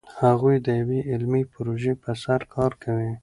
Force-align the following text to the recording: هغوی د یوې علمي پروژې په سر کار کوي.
هغوی 0.21 0.55
د 0.65 0.67
یوې 0.79 0.99
علمي 1.11 1.43
پروژې 1.53 1.93
په 2.03 2.11
سر 2.23 2.41
کار 2.53 2.71
کوي. 2.83 3.11